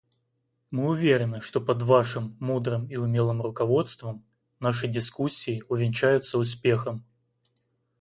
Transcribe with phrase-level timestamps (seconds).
[0.71, 4.25] Мы уверены, что под Вашим мудрым и умелым руководством
[4.59, 7.05] наши дискуссии увенчаются успехом.